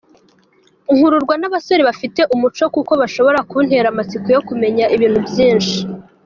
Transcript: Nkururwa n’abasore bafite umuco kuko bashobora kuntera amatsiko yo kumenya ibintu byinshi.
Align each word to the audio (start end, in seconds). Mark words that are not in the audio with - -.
Nkururwa 0.95 1.35
n’abasore 1.37 1.81
bafite 1.89 2.21
umuco 2.33 2.63
kuko 2.75 2.91
bashobora 3.01 3.39
kuntera 3.49 3.87
amatsiko 3.89 4.27
yo 4.35 4.41
kumenya 4.47 4.85
ibintu 4.95 5.19
byinshi. 5.27 5.77